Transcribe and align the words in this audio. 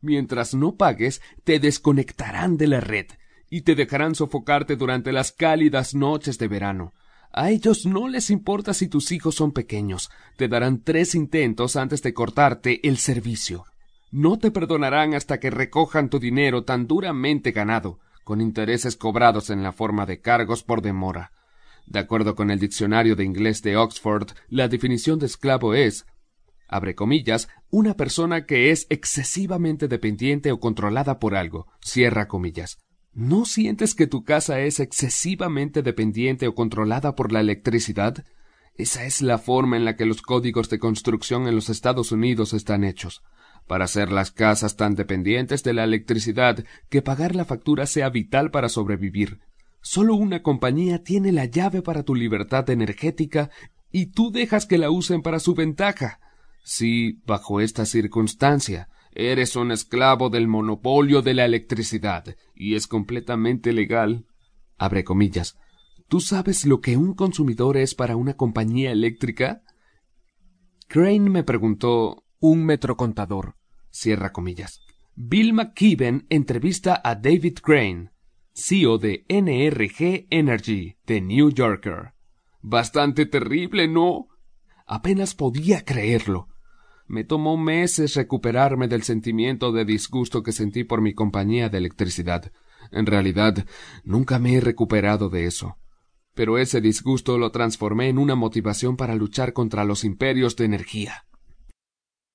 Mientras 0.00 0.54
no 0.54 0.76
pagues, 0.76 1.20
te 1.44 1.58
desconectarán 1.58 2.56
de 2.56 2.68
la 2.68 2.80
red 2.80 3.06
y 3.50 3.62
te 3.62 3.74
dejarán 3.74 4.14
sofocarte 4.14 4.76
durante 4.76 5.12
las 5.12 5.32
cálidas 5.32 5.94
noches 5.94 6.38
de 6.38 6.48
verano. 6.48 6.92
A 7.32 7.50
ellos 7.50 7.86
no 7.86 8.08
les 8.08 8.30
importa 8.30 8.74
si 8.74 8.88
tus 8.88 9.12
hijos 9.12 9.34
son 9.34 9.52
pequeños. 9.52 10.10
Te 10.36 10.48
darán 10.48 10.82
tres 10.82 11.14
intentos 11.14 11.76
antes 11.76 12.02
de 12.02 12.14
cortarte 12.14 12.86
el 12.88 12.98
servicio. 12.98 13.64
No 14.10 14.38
te 14.38 14.50
perdonarán 14.50 15.14
hasta 15.14 15.38
que 15.38 15.50
recojan 15.50 16.08
tu 16.08 16.18
dinero 16.18 16.64
tan 16.64 16.86
duramente 16.86 17.52
ganado, 17.52 18.00
con 18.24 18.40
intereses 18.40 18.96
cobrados 18.96 19.50
en 19.50 19.62
la 19.62 19.72
forma 19.72 20.06
de 20.06 20.20
cargos 20.20 20.62
por 20.62 20.80
demora. 20.80 21.32
De 21.86 21.98
acuerdo 21.98 22.34
con 22.34 22.50
el 22.50 22.58
diccionario 22.58 23.16
de 23.16 23.24
inglés 23.24 23.62
de 23.62 23.76
Oxford, 23.76 24.30
la 24.48 24.68
definición 24.68 25.18
de 25.18 25.26
esclavo 25.26 25.74
es 25.74 26.06
abre 26.68 26.94
comillas, 26.94 27.48
una 27.70 27.94
persona 27.94 28.46
que 28.46 28.70
es 28.70 28.86
excesivamente 28.90 29.88
dependiente 29.88 30.52
o 30.52 30.60
controlada 30.60 31.18
por 31.18 31.34
algo, 31.34 31.66
cierra 31.80 32.28
comillas. 32.28 32.78
¿No 33.14 33.46
sientes 33.46 33.94
que 33.94 34.06
tu 34.06 34.22
casa 34.22 34.60
es 34.60 34.78
excesivamente 34.78 35.82
dependiente 35.82 36.46
o 36.46 36.54
controlada 36.54 37.16
por 37.16 37.32
la 37.32 37.40
electricidad? 37.40 38.24
Esa 38.76 39.04
es 39.06 39.22
la 39.22 39.38
forma 39.38 39.76
en 39.76 39.84
la 39.84 39.96
que 39.96 40.06
los 40.06 40.22
códigos 40.22 40.70
de 40.70 40.78
construcción 40.78 41.48
en 41.48 41.56
los 41.56 41.68
Estados 41.68 42.12
Unidos 42.12 42.52
están 42.52 42.84
hechos, 42.84 43.24
para 43.66 43.86
hacer 43.86 44.12
las 44.12 44.30
casas 44.30 44.76
tan 44.76 44.94
dependientes 44.94 45.64
de 45.64 45.72
la 45.72 45.82
electricidad 45.82 46.64
que 46.88 47.02
pagar 47.02 47.34
la 47.34 47.44
factura 47.44 47.86
sea 47.86 48.08
vital 48.08 48.52
para 48.52 48.68
sobrevivir. 48.68 49.40
Solo 49.80 50.14
una 50.14 50.42
compañía 50.42 51.02
tiene 51.02 51.32
la 51.32 51.46
llave 51.46 51.82
para 51.82 52.02
tu 52.02 52.14
libertad 52.14 52.68
energética 52.70 53.50
y 53.90 54.06
tú 54.06 54.30
dejas 54.30 54.66
que 54.66 54.78
la 54.78 54.90
usen 54.90 55.22
para 55.22 55.40
su 55.40 55.54
ventaja. 55.54 56.20
Si, 56.70 57.22
bajo 57.24 57.62
esta 57.62 57.86
circunstancia, 57.86 58.90
eres 59.12 59.56
un 59.56 59.72
esclavo 59.72 60.28
del 60.28 60.48
monopolio 60.48 61.22
de 61.22 61.32
la 61.32 61.46
electricidad 61.46 62.36
y 62.54 62.74
es 62.74 62.86
completamente 62.86 63.72
legal. 63.72 64.26
Abre 64.76 65.02
comillas. 65.02 65.56
¿Tú 66.08 66.20
sabes 66.20 66.66
lo 66.66 66.82
que 66.82 66.98
un 66.98 67.14
consumidor 67.14 67.78
es 67.78 67.94
para 67.94 68.16
una 68.16 68.34
compañía 68.34 68.92
eléctrica? 68.92 69.62
Crane 70.88 71.30
me 71.30 71.42
preguntó 71.42 72.26
un 72.38 72.66
metrocontador. 72.66 73.56
Cierra 73.88 74.30
comillas. 74.30 74.82
Bill 75.14 75.54
McKibben 75.54 76.26
entrevista 76.28 77.00
a 77.02 77.14
David 77.14 77.60
Crane, 77.62 78.10
CEO 78.52 78.98
de 78.98 79.24
NRG 79.30 80.26
Energy, 80.28 80.98
de 81.06 81.22
New 81.22 81.50
Yorker. 81.50 82.12
Bastante 82.60 83.24
terrible, 83.24 83.88
¿no? 83.88 84.28
Apenas 84.86 85.34
podía 85.34 85.86
creerlo. 85.86 86.48
Me 87.08 87.24
tomó 87.24 87.56
meses 87.56 88.14
recuperarme 88.14 88.86
del 88.86 89.02
sentimiento 89.02 89.72
de 89.72 89.86
disgusto 89.86 90.42
que 90.42 90.52
sentí 90.52 90.84
por 90.84 91.00
mi 91.00 91.14
compañía 91.14 91.70
de 91.70 91.78
electricidad. 91.78 92.52
En 92.92 93.06
realidad, 93.06 93.64
nunca 94.04 94.38
me 94.38 94.54
he 94.54 94.60
recuperado 94.60 95.30
de 95.30 95.46
eso. 95.46 95.78
Pero 96.34 96.58
ese 96.58 96.82
disgusto 96.82 97.38
lo 97.38 97.50
transformé 97.50 98.10
en 98.10 98.18
una 98.18 98.34
motivación 98.34 98.98
para 98.98 99.14
luchar 99.14 99.54
contra 99.54 99.84
los 99.84 100.04
imperios 100.04 100.54
de 100.56 100.66
energía. 100.66 101.24